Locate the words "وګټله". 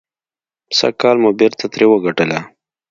1.89-2.39